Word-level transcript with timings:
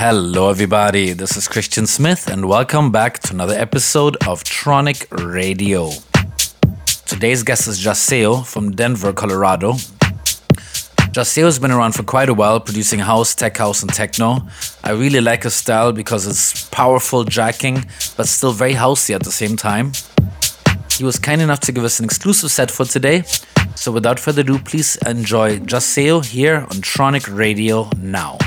Hello, 0.00 0.48
everybody. 0.48 1.12
This 1.12 1.36
is 1.36 1.48
Christian 1.48 1.84
Smith, 1.84 2.28
and 2.28 2.44
welcome 2.44 2.92
back 2.92 3.18
to 3.18 3.34
another 3.34 3.54
episode 3.54 4.16
of 4.28 4.44
Tronic 4.44 5.04
Radio. 5.10 5.90
Today's 7.04 7.42
guest 7.42 7.66
is 7.66 7.84
Jaceo 7.84 8.46
from 8.46 8.70
Denver, 8.70 9.12
Colorado. 9.12 9.72
Jaceo 11.10 11.46
has 11.46 11.58
been 11.58 11.72
around 11.72 11.96
for 11.96 12.04
quite 12.04 12.28
a 12.28 12.32
while, 12.32 12.60
producing 12.60 13.00
house, 13.00 13.34
tech 13.34 13.56
house, 13.56 13.82
and 13.82 13.92
techno. 13.92 14.46
I 14.84 14.92
really 14.92 15.20
like 15.20 15.42
his 15.42 15.54
style 15.54 15.92
because 15.92 16.28
it's 16.28 16.68
powerful 16.68 17.24
jacking, 17.24 17.84
but 18.16 18.28
still 18.28 18.52
very 18.52 18.74
housey 18.74 19.16
at 19.16 19.24
the 19.24 19.32
same 19.32 19.56
time. 19.56 19.90
He 20.92 21.02
was 21.02 21.18
kind 21.18 21.42
enough 21.42 21.58
to 21.62 21.72
give 21.72 21.82
us 21.82 21.98
an 21.98 22.04
exclusive 22.04 22.52
set 22.52 22.70
for 22.70 22.84
today. 22.84 23.24
So, 23.74 23.90
without 23.90 24.20
further 24.20 24.42
ado, 24.42 24.60
please 24.60 24.94
enjoy 25.04 25.58
Jaceo 25.58 26.24
here 26.24 26.58
on 26.58 26.82
Tronic 26.86 27.36
Radio 27.36 27.90
now. 27.96 28.38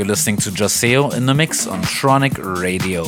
You're 0.00 0.06
listening 0.06 0.38
to 0.38 0.50
Jaceo 0.50 1.12
in 1.14 1.26
the 1.26 1.34
mix 1.34 1.66
on 1.66 1.82
Tronic 1.82 2.38
Radio. 2.58 3.04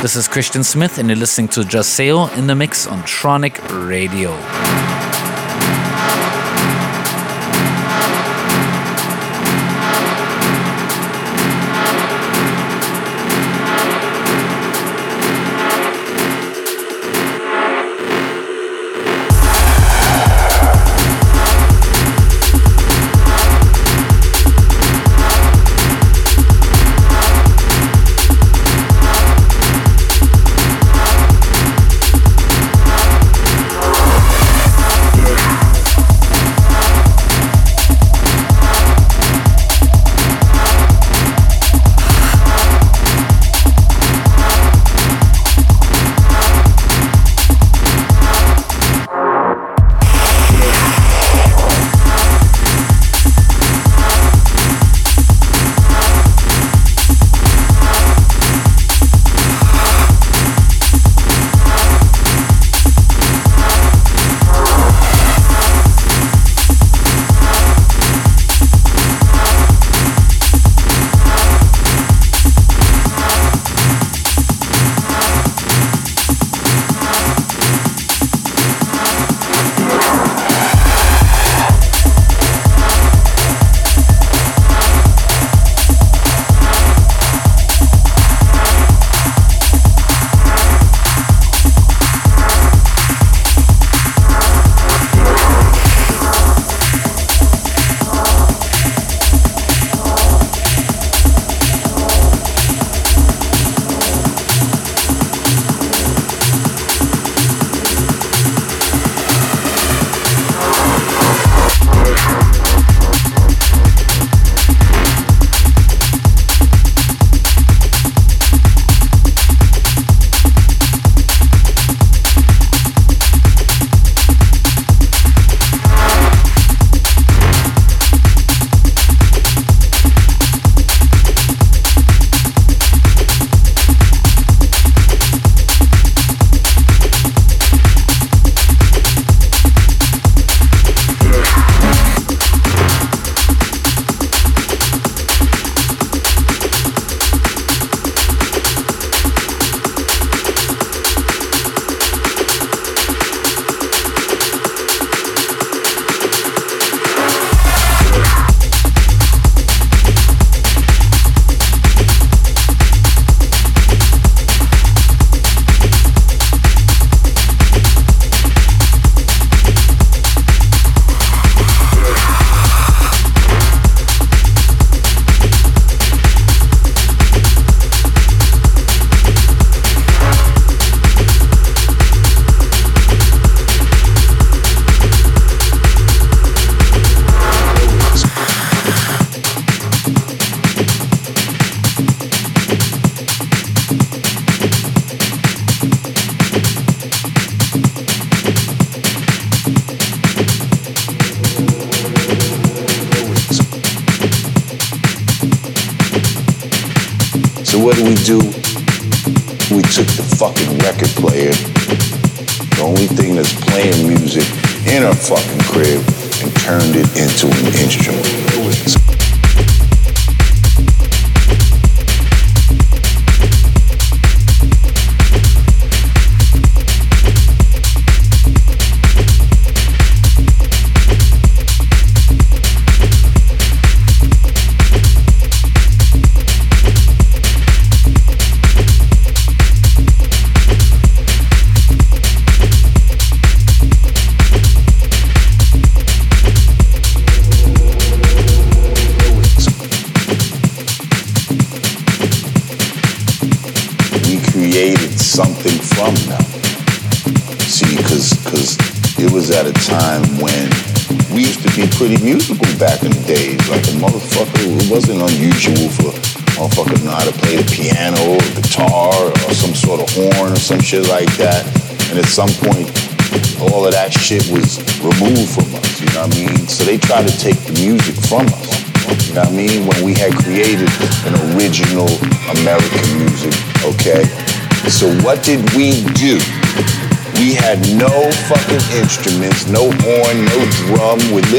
This 0.00 0.14
is 0.14 0.28
Christian 0.28 0.62
Smith, 0.62 0.98
and 0.98 1.08
you're 1.08 1.16
listening 1.16 1.48
to 1.48 1.62
Jaceo 1.62 2.32
in 2.38 2.46
the 2.46 2.54
Mix 2.54 2.86
on 2.86 3.02
Tronic 3.02 3.58
Radio. 3.88 4.30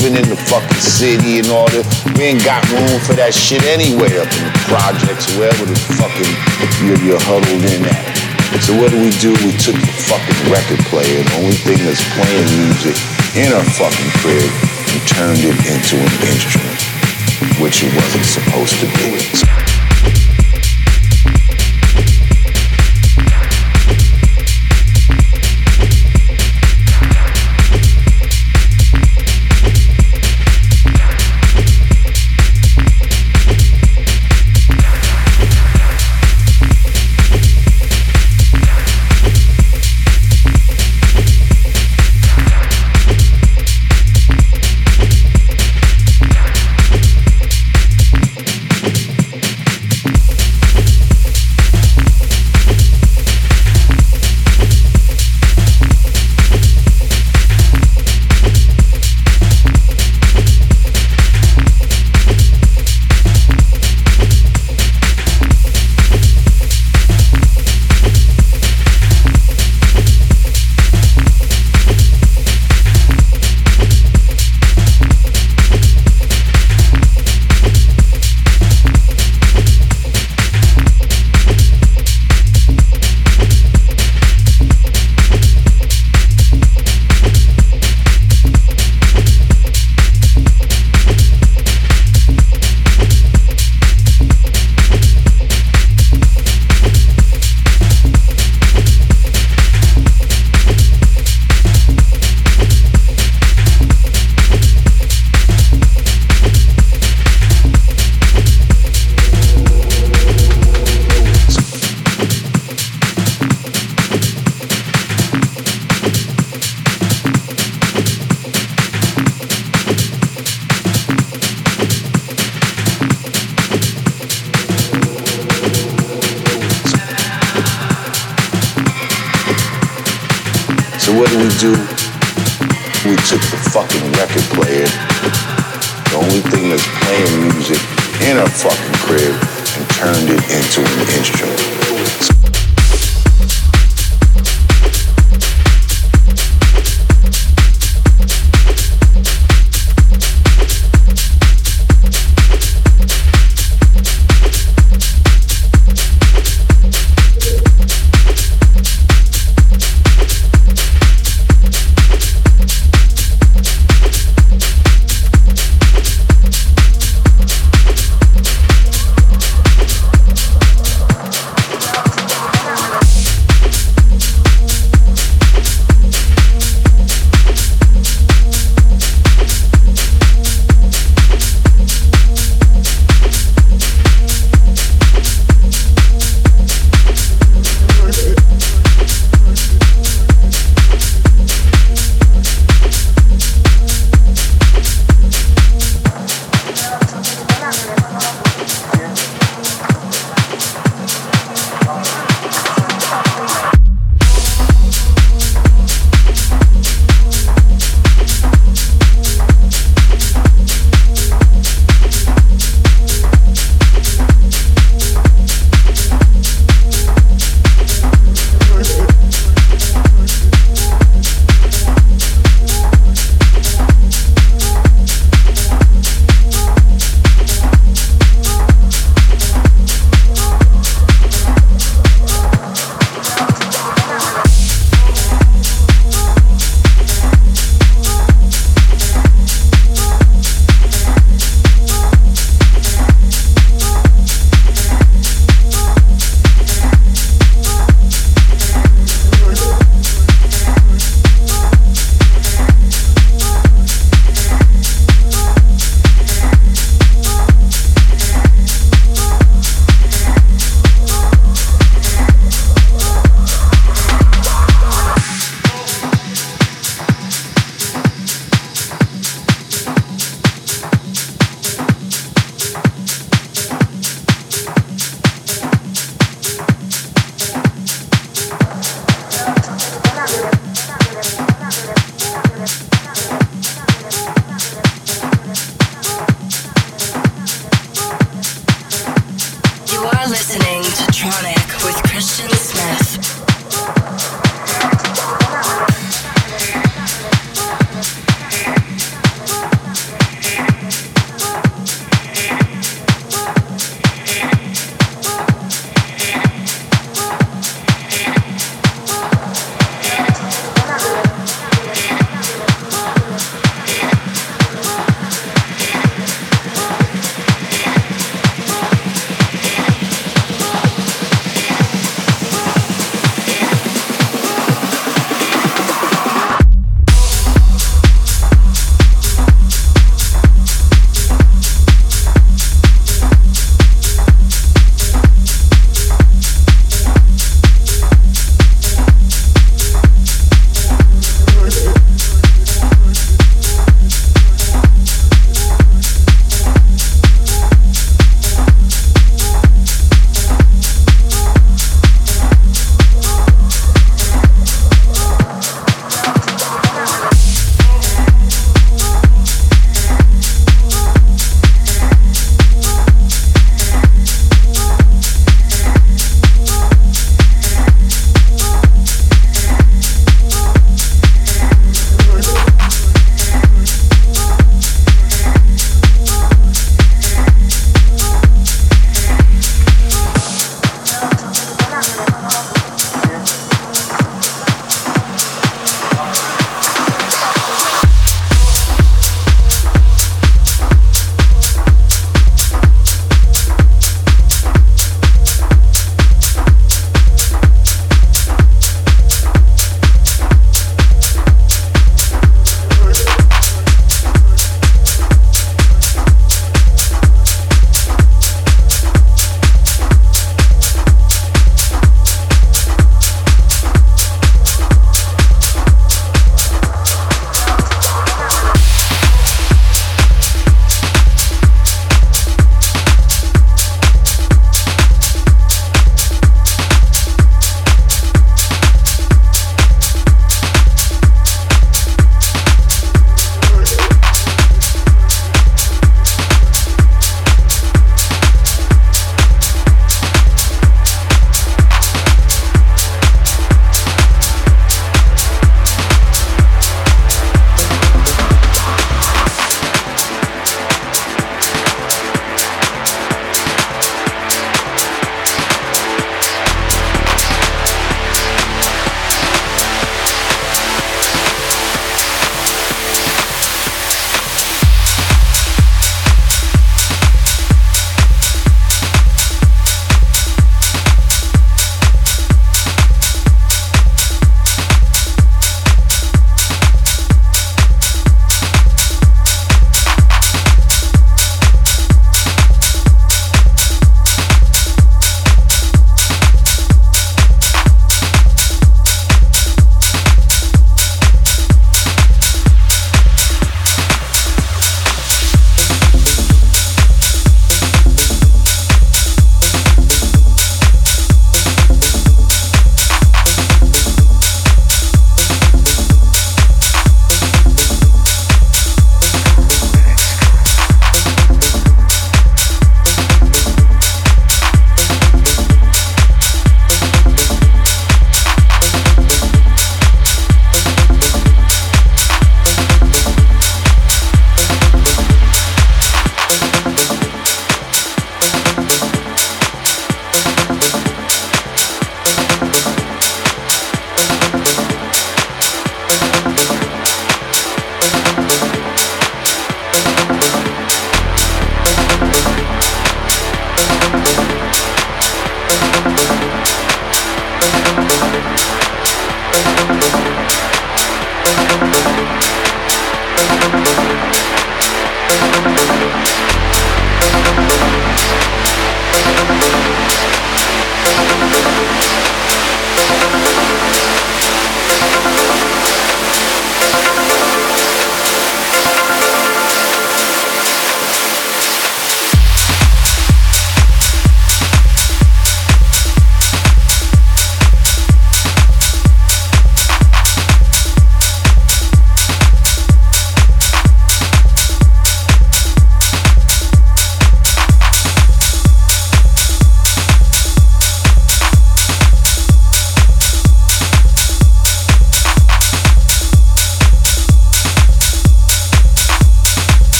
living 0.00 0.16
in 0.16 0.28
the 0.30 0.36
fucking 0.48 0.80
city 0.80 1.40
and 1.40 1.48
all 1.48 1.68
this, 1.68 1.84
We 2.16 2.32
ain't 2.32 2.44
got 2.44 2.64
room 2.72 3.00
for 3.04 3.12
that 3.20 3.36
shit 3.36 3.60
anyway 3.68 4.16
up 4.16 4.32
in 4.32 4.42
the 4.48 4.54
projects, 4.64 5.28
or 5.36 5.44
wherever 5.44 5.64
the 5.68 5.76
fucking 6.00 6.32
you're, 6.88 7.00
you're 7.04 7.20
huddled 7.28 7.64
in 7.68 7.84
at. 7.84 8.16
So 8.64 8.72
what 8.80 8.90
do 8.90 8.98
we 8.98 9.12
do? 9.20 9.36
We 9.44 9.52
took 9.60 9.76
the 9.76 9.92
fucking 10.08 10.40
record 10.48 10.80
player, 10.88 11.20
the 11.20 11.36
only 11.44 11.56
thing 11.56 11.78
that's 11.84 12.00
playing 12.16 12.48
music 12.64 12.96
in 13.36 13.52
our 13.52 13.66
fucking 13.76 14.10
crib, 14.24 14.48
and 14.88 15.00
turned 15.04 15.42
it 15.44 15.58
into 15.68 16.00
an 16.00 16.14
instrument, 16.32 16.80
which 17.60 17.84
it 17.84 17.92
wasn't 17.92 18.24
supposed 18.24 18.80
to 18.80 18.88
be. 19.04 19.49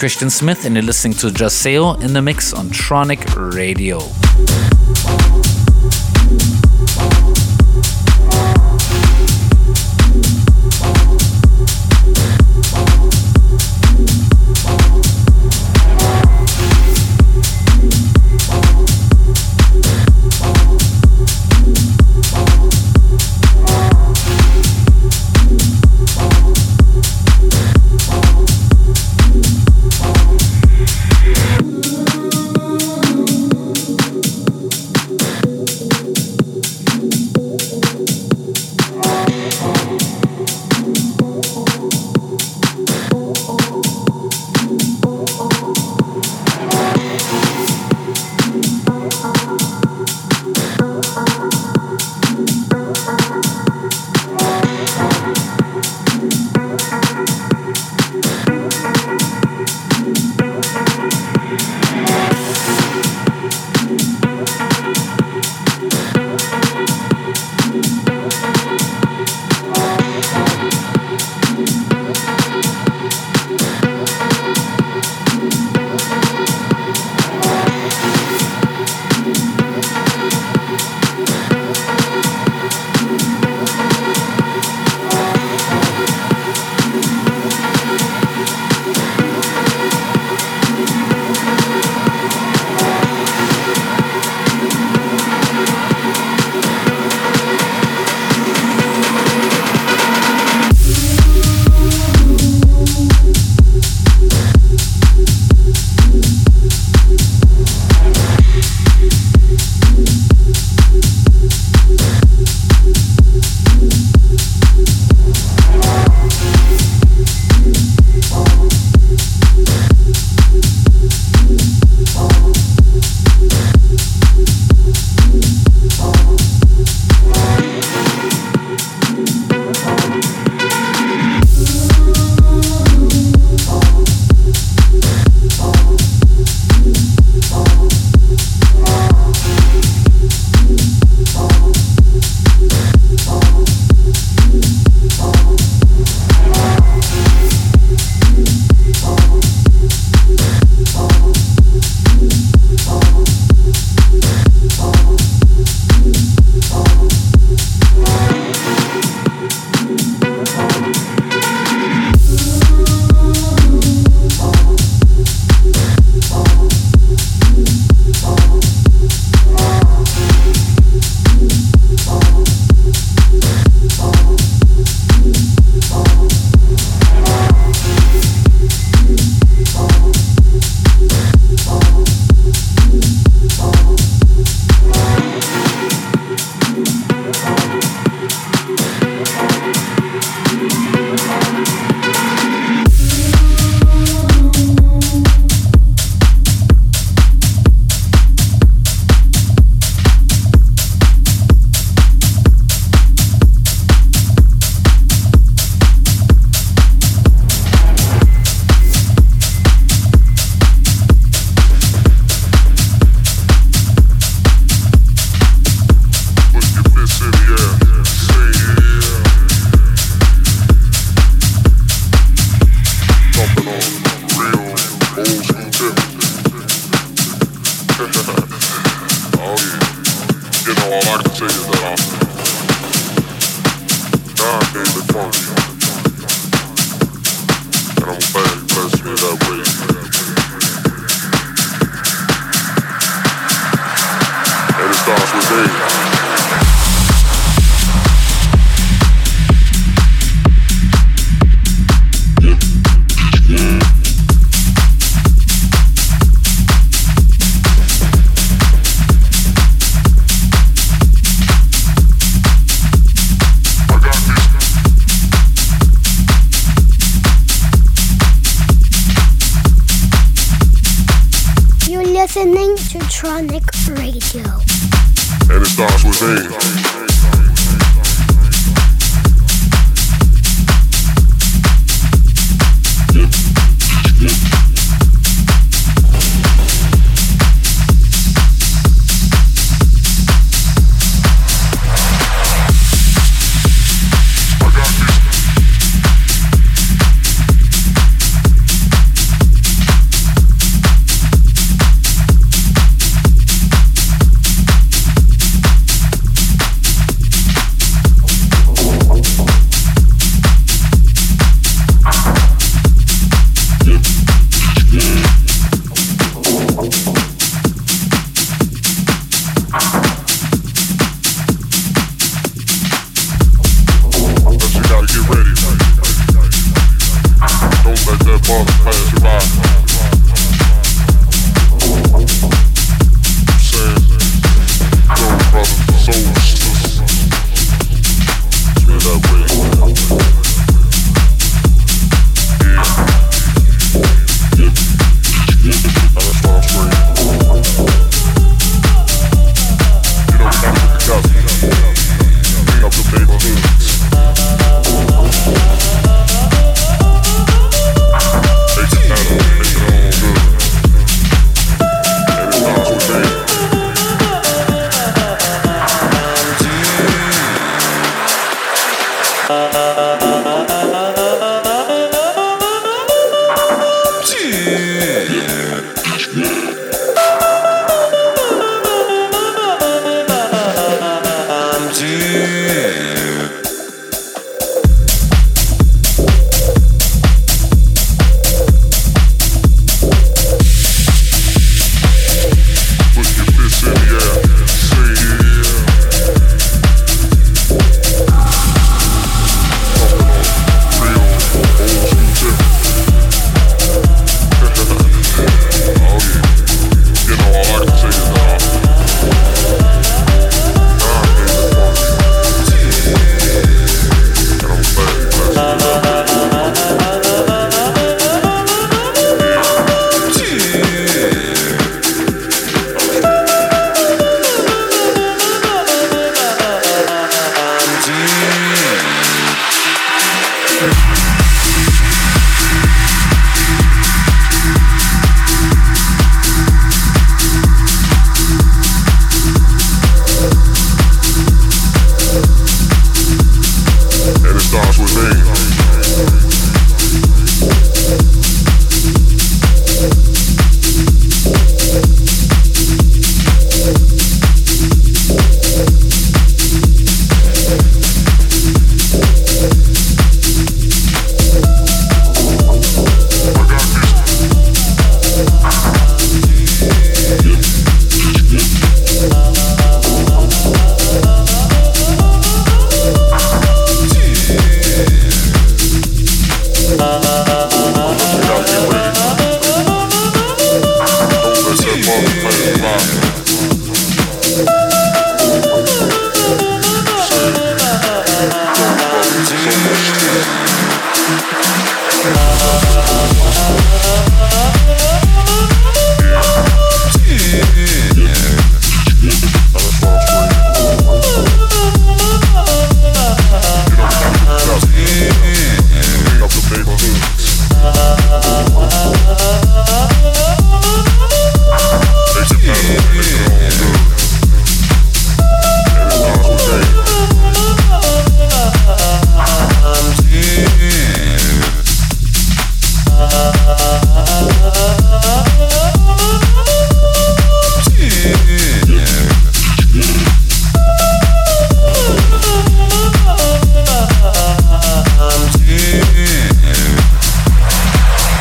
Christian 0.00 0.30
Smith, 0.30 0.64
and 0.64 0.74
you're 0.74 0.82
listening 0.82 1.12
to 1.18 1.26
Jaceo 1.26 2.02
in 2.02 2.14
the 2.14 2.22
mix 2.22 2.54
on 2.54 2.68
Tronic 2.70 3.54
Radio. 3.54 3.98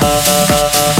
uh, 0.10 0.24
uh, 0.26 0.46
uh, 0.50 0.94
uh. 0.94 0.99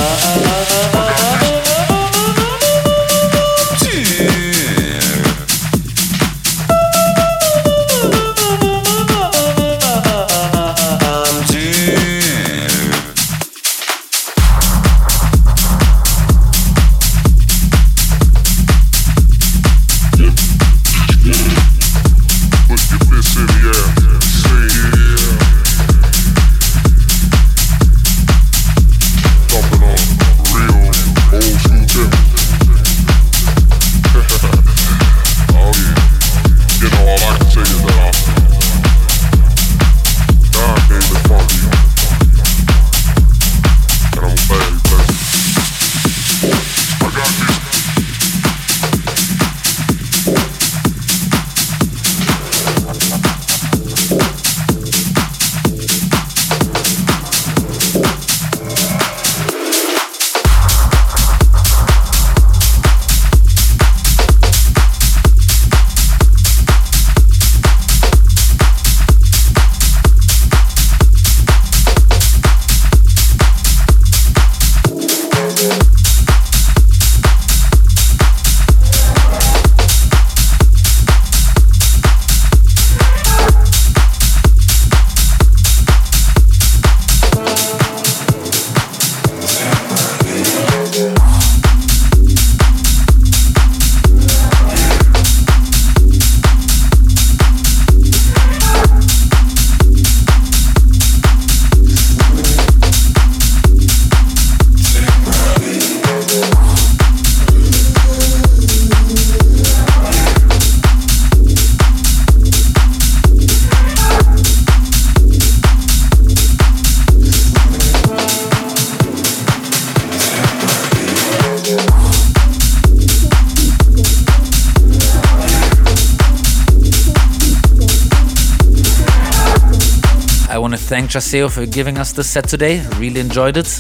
Thank 130.90 131.12
Jaceo 131.12 131.52
for 131.52 131.68
giving 131.68 132.00
us 132.00 132.14
this 132.14 132.28
set 132.28 132.48
today. 132.48 132.84
Really 132.98 133.20
enjoyed 133.20 133.58
it. 133.58 133.80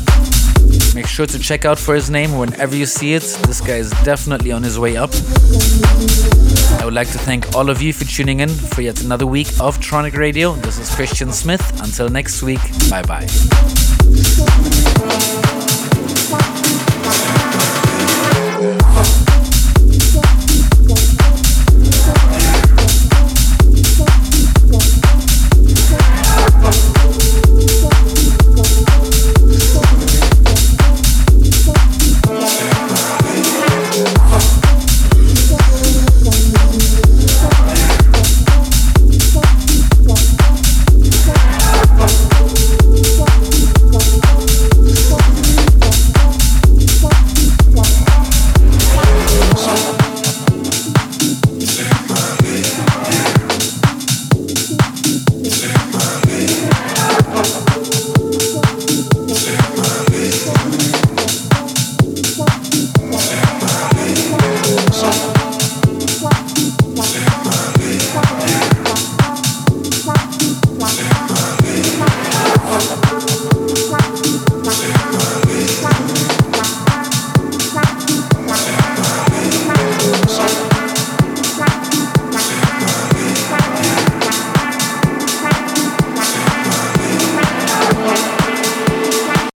Make 0.94 1.08
sure 1.08 1.26
to 1.26 1.40
check 1.40 1.66
out 1.66 1.80
for 1.80 1.96
his 1.96 2.12
name 2.12 2.38
whenever 2.38 2.76
you 2.76 2.86
see 2.86 3.16
it. 3.16 3.24
This 3.48 3.62
guy 3.62 3.78
is 3.78 3.90
definitely 4.04 4.52
on 4.52 4.62
his 4.62 4.78
way 4.78 4.96
up. 4.96 5.10
I 6.80 6.86
would 6.86 6.94
like 6.94 7.10
to 7.10 7.18
thank 7.18 7.56
all 7.56 7.72
of 7.72 7.82
you 7.82 7.94
for 7.94 8.06
tuning 8.06 8.42
in 8.42 8.50
for 8.50 8.84
yet 8.84 9.02
another 9.02 9.26
week 9.26 9.48
of 9.60 9.80
Tronic 9.80 10.16
Radio. 10.16 10.54
This 10.54 10.78
is 10.78 10.94
Christian 10.94 11.32
Smith. 11.32 11.82
Until 11.82 12.10
next 12.10 12.44
week, 12.44 12.62
bye 12.92 13.02
bye. 13.02 13.26